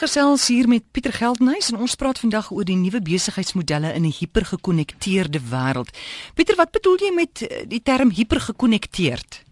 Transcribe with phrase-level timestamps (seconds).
[0.00, 4.14] Gesels hier met Pieter Geldenhuys en ons praat vandag oor die nuwe besigheidsmodelle in 'n
[4.18, 5.90] hipergekonnekteerde wêreld.
[6.34, 9.44] Pieter, wat bedoel jy met eh, die term hipergekonnekteerd?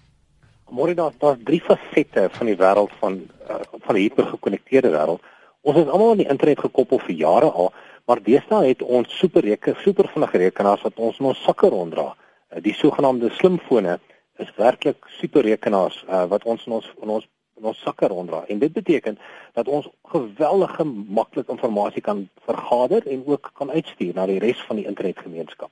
[0.73, 5.21] Môre daar daar's drie fasette van die wêreld van uh, van die hipergekonnekteerde wêreld.
[5.61, 7.73] Ons is almal aan die internet gekoppel vir jare al,
[8.07, 12.15] maar deesdae het ons superreke, supervinnige rekenaars wat ons in ons sakke ronddra.
[12.17, 14.01] Uh, die sogenaamde slimfone
[14.39, 18.45] is werklik superrekenaars uh, wat ons in ons in ons in ons sakke ronddra.
[18.47, 19.19] En dit beteken
[19.53, 24.77] dat ons geweldige maklik inligting kan vergader en ook kan uitstuur na die res van
[24.77, 25.71] die internetgemeenskap.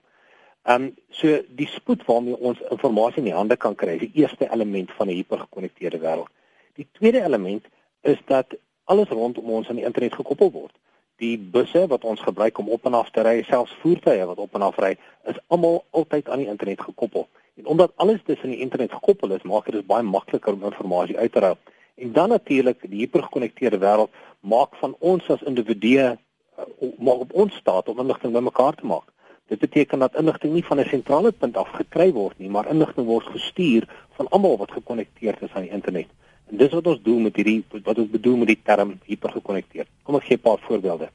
[0.66, 4.22] Ehm um, so die spoed waarmee ons inligting in die hande kan kry, is die
[4.22, 6.32] eerste element van 'n hipergekonnekteerde wêreld.
[6.74, 7.64] Die tweede element
[8.00, 8.46] is dat
[8.84, 10.74] alles rondom ons aan die internet gekoppel word.
[11.16, 14.54] Die busse wat ons gebruik om op en af te ry, selfs voertuie wat op
[14.54, 17.28] en af ry, is almal altyd aan die internet gekoppel.
[17.56, 21.32] En omdat alles tussen die internet gekoppel is, maak dit baie makliker om inligting uit
[21.32, 21.58] te ruil.
[21.96, 26.64] En dan natuurlik die hipergekonnekteerde wêreld maak van ons as individue uh,
[26.98, 29.08] maak op ons staat om inligting bymekaar te maak.
[29.48, 33.06] Dit beteken dat inligting nie van 'n sentrale punt af gekry word nie, maar inligting
[33.06, 33.88] word gestuur
[34.18, 36.06] van almal wat gekonnekteerd is aan die internet.
[36.46, 39.88] En dis wat ons doen met hierdie wat ons bedoel met die term hipergekonnekteerd.
[40.02, 41.08] Kom ek gee 'n paar voorbeelde.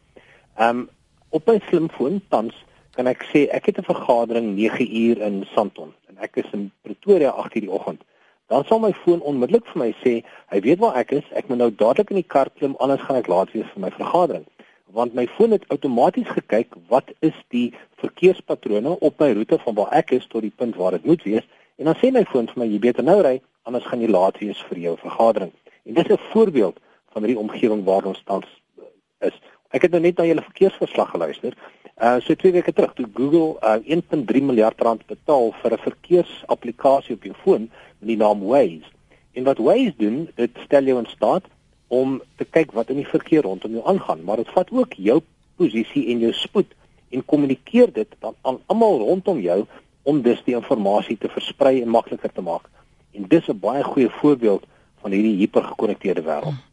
[0.57, 0.89] Ehm um,
[1.29, 2.55] op my slimfoon tans
[2.91, 6.71] kan ek sê ek het 'n vergadering 9 uur in Sandton en ek is in
[6.81, 8.01] Pretoria 8 uur die oggend
[8.51, 10.11] dan sal my foon onmiddellik vir my sê,
[10.51, 13.19] hy weet waar ek is, ek moet nou dadelik in die kar klim anders gaan
[13.21, 14.43] ek laat wees vir my vergadering.
[14.91, 17.69] Want my foon het outomaties gekyk wat is die
[18.03, 21.47] verkeerspatrone op my roete van waar ek is tot die punt waar dit moet wees
[21.79, 23.37] en dan sê my foon vir my jy beter nou ry
[23.69, 25.55] anders gaan jy laat wees vir jou vergadering.
[25.87, 28.49] En dis 'n voorbeeld van hierdie omgewing waar ons tans
[29.19, 29.37] is.
[29.71, 31.55] Ek het nou net na julle verkeersverslag geluister.
[31.95, 37.15] Uh so twee weke terug toe Google uh 1.3 miljard rand betaal vir 'n verkeersapplikasie
[37.15, 37.69] op jou foon
[37.99, 38.89] met die naam Waze.
[39.33, 41.43] En wat Waze doen, dit stel jou in staat
[41.87, 45.21] om te kyk wat in die verkeer rondom jou aangaan, maar dit vat ook jou
[45.55, 46.67] posisie en jou spoed
[47.09, 49.65] en kommunikeer dit dan aan almal rondom jou
[50.03, 52.69] om dus die inligting te versprei en makliker te maak.
[53.13, 54.63] En dis 'n baie goeie voorbeeld
[55.01, 56.70] van hierdie hipergekonnekteerde wêreld.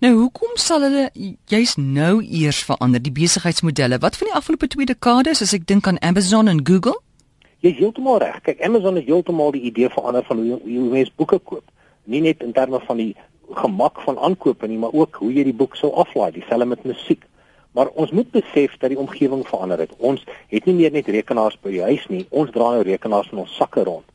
[0.00, 1.10] Nou hoekom sal hulle
[1.52, 3.98] juis nou eers verander die besigheidsmodelle?
[4.00, 6.94] Wat van die afgelope 2 dekades as ek dink aan Amazon en Google?
[7.60, 8.38] Jy is heeltemal reg.
[8.46, 11.66] Kyk, Amazon het heeltemal die idee verander van hoe hoe mense boeke koop.
[12.08, 13.10] Nie net in terme van die
[13.60, 17.28] gemak van aankoop nie, maar ook hoe jy die boek sou aflaai, dieselfde met musiek.
[17.76, 19.92] Maar ons moet besef dat die omgewing verander het.
[19.98, 22.24] Ons het nie meer net rekenaars by die huis nie.
[22.30, 24.08] Ons dra nou rekenaars in ons sakke rond.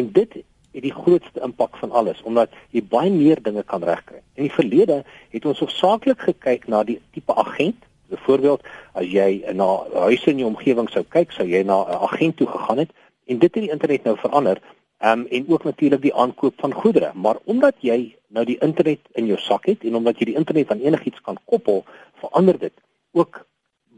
[0.00, 0.40] En dit
[0.76, 4.20] het die grootste impak van alles omdat jy baie meer dinge kan regkry.
[4.36, 7.82] In die verlede het ons hoofsaaklik gekyk na die tipe agent.
[8.12, 8.62] Byvoorbeeld,
[8.94, 9.66] as jy na
[10.06, 12.92] huise in jou omgewing sou kyk, sou jy na 'n agent toe gegaan het
[13.26, 14.60] en dit het die internet nou verander.
[14.98, 19.00] Ehm um, en ook natuurlik die aankoop van goedere, maar omdat jy nou die internet
[19.12, 22.72] in jou sak het en omdat jy die internet aan enigiets kan koppel, verander dit
[23.12, 23.46] ook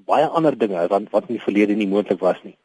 [0.06, 2.56] baie ander dinge wat wat in die verlede nie moontlik was nie.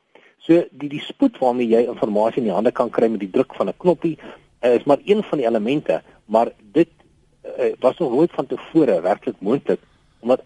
[0.43, 3.55] So die die spoed waarmee jy inligting in die hande kan kry met die druk
[3.55, 6.89] van 'n knoppie uh, is maar een van die elemente, maar dit
[7.45, 9.79] uh, was nog nooit van tevore werklik moontlik
[10.19, 10.41] omdat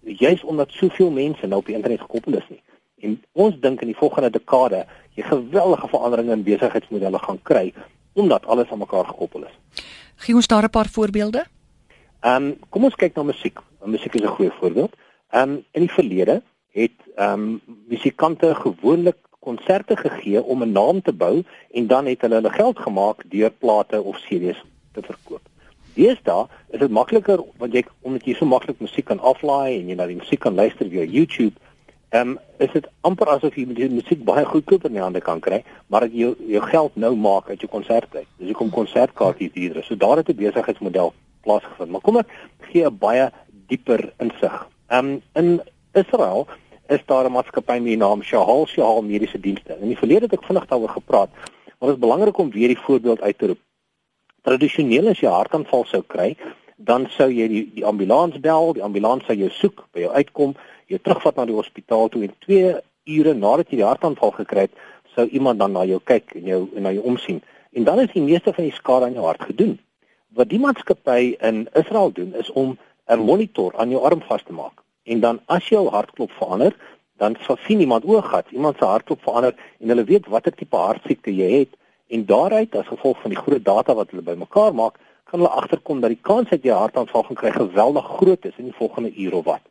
[0.00, 2.62] juis omdat soveel mense nou op die internet gekoppel is nie.
[3.00, 7.72] En ons dink in die volgende dekade jy geweldige veranderinge in besigheidsmodelle gaan kry
[8.12, 9.84] omdat alles aan mekaar gekoppel is.
[10.16, 11.44] Gee ons daar 'n paar voorbeelde?
[12.20, 13.58] Ehm um, kom ons kyk na musiek.
[13.84, 14.96] Musiek is 'n goeie voorbeeld.
[15.30, 21.02] Ehm um, in die verlede het ehm um, musikante gewoonlik konserte gegee om 'n naam
[21.02, 25.42] te bou en dan het hulle hulle geld gemaak deur plate of CD's te verkoop.
[25.94, 29.96] Deesdae is dit makliker want jy omdat jy so maklik musiek kan aflaai en jy
[29.98, 31.58] na die musiek kan luister via YouTube,
[32.12, 35.40] ehm um, is dit amper asof jy die musiek baie goedkoop in die hande kan
[35.40, 38.26] kry, maar dat jy jou geld nou maak uit jou konsertkyk.
[38.38, 39.86] Dis hoekom konsertkaartjies duurder is.
[39.86, 41.90] So daar het 'n besigheidsmodel plaasgevind.
[41.90, 42.28] Maar kom ek
[42.72, 43.30] gee 'n baie
[43.68, 44.68] dieper insig.
[44.88, 45.60] Ehm um, in
[45.92, 46.46] Israel
[46.88, 49.76] is daar 'n maatskappy met die naam Shahal Shahal Mediese Dienste.
[49.80, 51.30] In die verlede het ek vinnig daaroor gepraat,
[51.78, 53.58] maar dit is belangrik om weer die voorbeeld uit te roep.
[54.42, 56.36] Tradisioneel as jy hartaanval sou kry,
[56.76, 60.54] dan sou jy die, die ambulans bel, die ambulans sou jou soek, by jou uitkom,
[60.86, 64.74] jou terugvat na die hospitaal toe en 2 ure nadat jy die hartaanval gekry het,
[65.14, 67.42] sou iemand dan na jou kyk en jou en na jou omsien.
[67.72, 69.78] En dan is die meeste van die skade aan jou hart gedoen.
[70.36, 74.52] Wat die maatskappy in Israel doen is om 'n monitor aan jou arm vas te
[74.52, 74.81] maak.
[75.02, 76.76] En dan as jou hartklop verander,
[77.16, 81.50] dan sien iemand ooggat, iemand se hartklop verander en hulle weet watter tipe hartsiekte jy
[81.58, 81.76] het
[82.12, 86.00] en daaruit as gevolg van die groot data wat hulle bymekaar maak, kan hulle agterkom
[86.00, 89.34] dat die kans dat jy hartaanval gaan kry geweldig groot is in die volgende uur
[89.38, 89.62] of wat.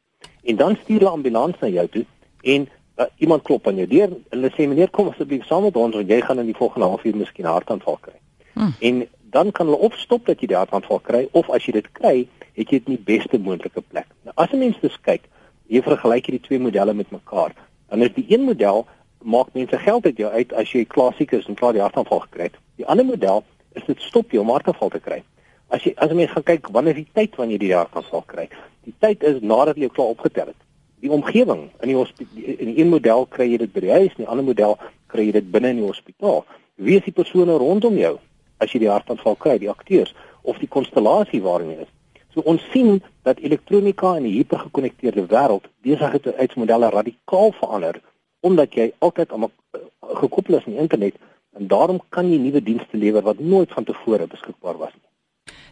[0.43, 2.05] En dan stuur hulle ambulans na jou toe
[2.41, 2.67] en
[2.97, 5.95] uh, iemand klop aan jou deur en hulle sê meneer kom asseblief saam met ons
[5.99, 8.17] want jy gaan in die volgende halfuur miskien hartaanval kry.
[8.53, 8.73] Hmm.
[8.79, 9.03] En
[9.35, 12.15] dan kan hulle opstop dat jy die hartaanval kry of as jy dit kry,
[12.55, 14.07] het jy dit in die beste moontlike plek.
[14.23, 15.21] Nou as 'n mens dus kyk,
[15.67, 17.53] jy vergelyk hierdie twee modelle met mekaar,
[17.89, 18.87] dan is die een model
[19.23, 22.49] maak mense geld uit jou uit as jy klassiek is en klaar die hartaanval gekry
[22.49, 22.57] het.
[22.75, 23.43] Die ander model
[23.77, 25.21] is dit stop jou om hartaanval te kry.
[25.69, 28.49] As jy as 'n mens gaan kyk wanneer die tyd wanneer jy die hartaanval kry?
[28.83, 30.59] Die tyd is nadat jy klaar opgetel het.
[31.01, 34.11] Die omgewing in die hospitaal in die een model kry jy dit by die huis,
[34.17, 34.77] in die ander model
[35.07, 36.45] kry jy dit binne in die hospitaal.
[36.75, 38.19] Wie is die persone rondom jou
[38.57, 41.93] as jy die hartaanval kry, die akteurs of die konstellasie waarin jy is?
[42.33, 48.01] So ons sien dat elektronika in die hipergekonnekteerde wêreld besigheidsmodelle radikaal verander
[48.41, 49.79] omdat jy altyd aan eh,
[50.21, 51.17] gekoppel is aan die internet
[51.57, 55.09] en daarom kan jy nuwe dienste lewer wat nooit van tevore beskikbaar was nie.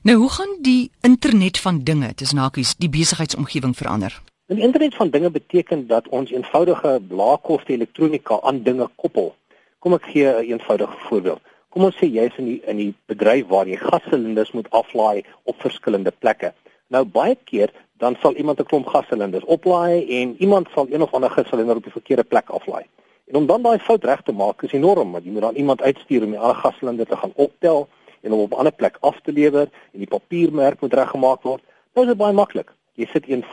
[0.03, 4.21] Nou hoe gaan die internet van dinge, dis nakies, die besigheidsomgewing verander?
[4.47, 9.35] Nou, die internet van dinge beteken dat ons eenvoudige laagkoste elektronika aan dinge koppel.
[9.79, 11.41] Kom ek gee 'n eenvoudige voorbeeld.
[11.69, 15.60] Kom ons sê jy's in die in die bedryf waar jy gassilinders moet aflaai op
[15.62, 16.50] verskillende plekke.
[16.89, 17.69] Nou baie keer
[18.01, 21.83] dan sal iemand 'n klomp gassilinders oplaai en iemand sal een of ander gasilinder op
[21.83, 22.86] die verkeerde plek aflaai.
[23.27, 25.81] En om dan daai fout reg te maak is enorm, want jy moet dan iemand
[25.81, 27.88] uitstuur om die ander gasilinder te gaan optel
[28.21, 31.62] en hom op 'n ander plek af te lewer en die papiermerk moet reggemaak word.
[31.94, 32.74] Nou is dit baie maklik.
[32.94, 33.44] Jy sit 'n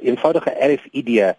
[0.00, 1.34] eenvoudige eh, RFID eh,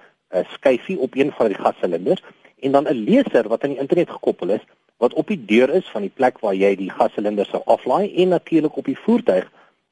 [0.51, 2.23] skyfie op een van die gassilinders
[2.59, 4.65] en dan 'n leser wat aan die internet gekoppel is
[5.03, 8.31] wat op die deur is van die plek waar jy die gasilinder sou aflaai en
[8.37, 9.49] natuurlik op die voertuig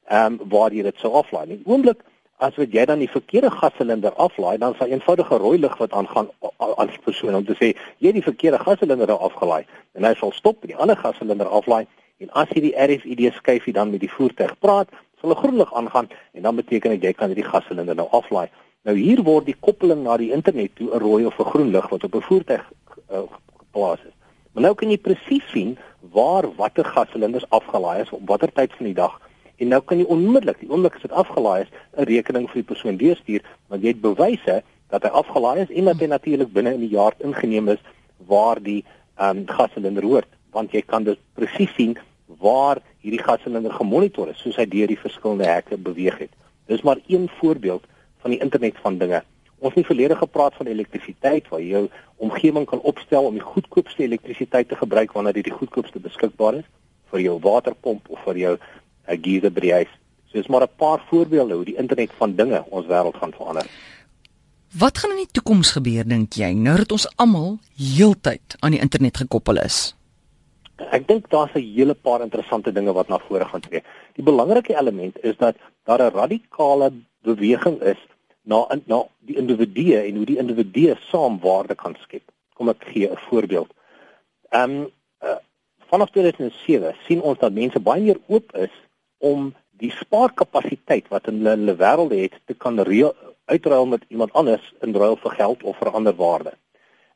[0.07, 1.45] ehm um, waar jy dit sou aflaai.
[1.49, 1.99] In oomblik
[2.41, 6.29] as wat jy dan die verkeerde gassilinder aflaai, dan sal eenvoudige rooi lig wat aangaan
[6.57, 10.13] aan die persoon om te sê jy het die verkeerde gassilinder nou afgelaai en hy
[10.19, 11.83] sal stop en die ander gassilinder aflaai
[12.23, 14.89] en as jy die RFID skyfie dan met die voertuig praat,
[15.21, 18.47] sal 'n groen lig aangaan en dan beteken dit jy kan hierdie gassilinder nou aflaai.
[18.83, 21.89] Nou hier word die koppeling na die internet toe 'n rooi of 'n groen lig
[21.89, 22.63] wat op 'n voertuig
[23.11, 23.21] uh,
[23.57, 24.20] geplaas is.
[24.53, 25.77] Maar nou kan jy presies sien
[26.13, 29.19] waar watter gassilinders afgelaai is op watter tyd van die dag
[29.61, 32.69] En nou kan jy onmiddellik, die oomblik as dit afgelaai is, 'n rekening vir die
[32.71, 36.73] persoon deurstuur, want jy het bewyse dat hy afgelaai is en dat hy natuurlik binne
[36.73, 37.81] in die jaar ingeneem is
[38.27, 38.83] waar die
[39.17, 41.97] ehm um, gassilinder hoort, want jy kan dit presies sien
[42.41, 46.33] waar hierdie gassilinder gemonitor is soos hy deur die verskillende hekke beweeg het.
[46.65, 47.83] Dis maar een voorbeeld
[48.21, 49.23] van die internet van dinge.
[49.61, 51.83] Ons het verlede gepraat van elektrisiteit waar jy jou
[52.25, 56.69] omgewing kan opstel om die goedkoopste elektrisiteit te gebruik wanneer dit die goedkoopste beskikbaar is
[57.13, 59.93] vir jou waterpomp of vir jou 'n geyser by die huis.
[60.31, 63.65] So dis maar 'n paar voorbeelde hoe die internet van dinge ons wêreld gaan verander.
[64.79, 68.79] Wat gaan in die toekoms gebeur dink jy nou dat ons almal heeltyd aan die
[68.79, 69.95] internet gekoppel is?
[70.89, 73.83] Ek dink daar's 'n hele paar interessante dinge wat na vore gaan tree.
[74.15, 76.91] Die belangrike element is dat daar 'n radikale
[77.21, 77.97] beweging is
[78.43, 82.23] na na die individue en hoe die individue saam waarde kan skep.
[82.53, 83.73] Kom ek gee 'n voorbeeld.
[84.49, 84.89] Ehm um,
[85.23, 85.39] uh,
[85.89, 88.73] vanaf 2007 sien ons dat mense baie meer oop is
[89.17, 92.79] om die spaarkapasiteit wat in hulle, hulle wêreld het te kan
[93.45, 96.53] uitruil met iemand anders in ruil vir geld of vir ander waarde.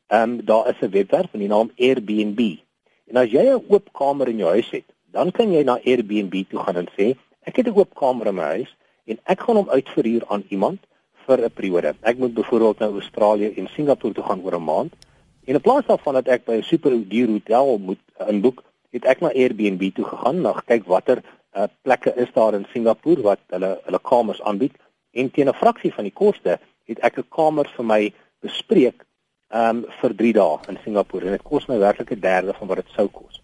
[0.06, 2.40] Ehm um, daar is 'n webwerf met die naam Airbnb.
[3.06, 6.34] En as jy 'n oop kamer in jou huis het, dan kan jy na Airbnb
[6.48, 9.56] toe gaan en sê, ek het 'n oop kamer in my huis en ek gaan
[9.56, 10.78] hom uitverhuur aan iemand
[11.26, 11.94] vir 'n periode.
[12.00, 14.92] Ek moet byvoorbeeld na Australië en Singapore toe gaan oor 'n maand.
[15.44, 19.20] En in plaas daarvan dat ek by 'n super duur hotel moet inboek, het ek
[19.20, 21.22] na Airbnb toe gegaan, na kyk watter
[21.56, 24.74] uh, plekke is daar in Singapore wat hulle hulle kamers aanbied
[25.12, 29.04] en teen 'n fraksie van die koste het ek 'n kamer vir my bespreek
[29.50, 32.76] um vir 3 dae in Singapore en dit kos my werklik 'n derde van wat
[32.76, 33.40] dit sou kos.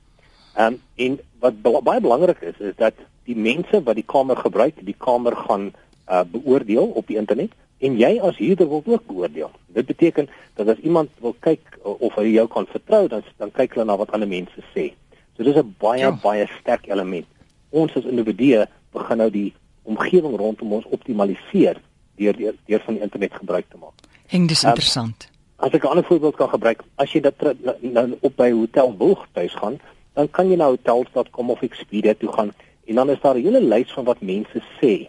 [0.58, 4.98] Um en wat baie belangrik is is dat die mense wat die kamer gebruik, die
[4.98, 5.72] kamer gaan
[6.08, 9.50] uh beoordeel op die internet en jy as huurder wil ook beoordeel.
[9.74, 13.74] Dit beteken dat as iemand wil kyk of hy jou kan vertrou, dan dan kyk
[13.74, 14.92] hulle na wat ander mense sê.
[15.36, 16.12] So dis 'n baie ja.
[16.22, 17.26] baie sterk element
[17.72, 19.50] ons as individue begin nou die
[19.88, 21.80] omgewing rondom ons optimaliseer
[22.20, 24.08] deur deur, deur van die internet gebruik te maak.
[24.32, 25.28] Heng dis um, interessant.
[25.56, 27.42] As ek 'n ander voorbeeld kan gebruik, as jy dit
[27.80, 29.80] nou op by hotel Wilg tuis gaan,
[30.14, 32.52] dan kan jy na hotels.com of Expedia toe gaan
[32.86, 35.08] en dan is daar 'n hele lys van wat mense sê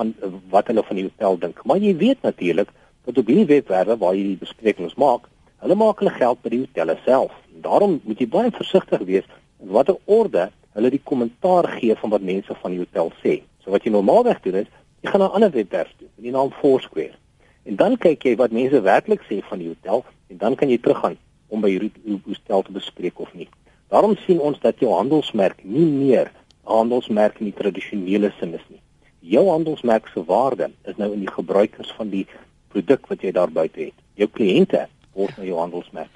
[0.00, 0.14] van
[0.54, 1.60] wat hulle van die hotel dink.
[1.68, 2.72] Maar jy weet natuurlik
[3.04, 5.28] dat op hierdie webwerwe waar jy die besprekings maak,
[5.60, 7.36] hulle maak hulle geld by die hotelle self.
[7.64, 9.28] Daarom moet jy baie versigtig wees
[9.60, 13.40] watter orde hulle die kommentaar gee van wat mense van die hotel sê.
[13.60, 14.70] So wat jy normaalweg doen is,
[15.02, 17.16] jy gaan na 'n ander webwerf toe, in die naam Foursquare.
[17.64, 20.78] En dan kyk jy wat mense werklik sê van die hotel en dan kan jy
[20.78, 21.16] teruggaan
[21.48, 21.92] om by hierdie
[22.24, 23.48] hotel te bespreek of nie.
[23.90, 26.30] Daarom sien ons dat jou handelsmerk nie meer
[26.64, 28.80] 'n handelsmerk in die tradisionele sin is nie.
[29.20, 32.26] Jou handelsmerk se waarde is nou in die gebruikers van die
[32.68, 33.96] produk wat jy daar buite het.
[34.14, 36.10] Jou kliënte word nou jou handelsmerk.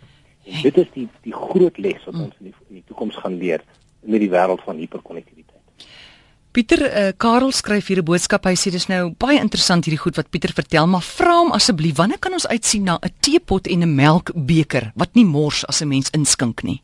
[0.45, 3.39] En dit is die die groot les wat ons in die, in die toekoms gaan
[3.41, 3.65] leer
[4.05, 5.61] met die wêreld van hiperkonnektiwiteit.
[6.55, 8.45] Pieter uh, Karel skryf hier 'n boodskap.
[8.47, 11.97] Hy sê dis nou baie interessant hierdie goed wat Pieter vertel, maar vra hom asseblief,
[11.97, 15.89] wanneer kan ons uitsien na 'n teepot en 'n melkbeker wat nie mors as 'n
[15.89, 16.81] mens inskink nie?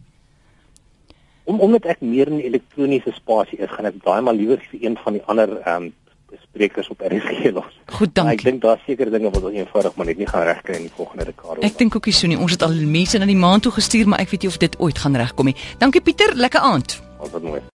[1.45, 4.81] Om omdat ek meer in die elektroniese spasie is, gaan ek daai maar liewer vir
[4.83, 5.93] een van die ander ehm um,
[6.43, 7.73] sprekers op RSG los.
[7.87, 8.23] Goed, dankie.
[8.23, 10.87] Maar ek dink daar seker dinge wat ons eenvoudig maar net nie gaan regkry in
[10.89, 11.61] die volgende dekade.
[11.67, 12.39] Ek dink ook nie so nie.
[12.39, 14.79] Ons het al mense na die maan toe gestuur, maar ek weet nie of dit
[14.79, 15.57] ooit gaan regkom nie.
[15.79, 17.01] Dankie Pieter, lekker aand.
[17.21, 17.61] Altyd mooi.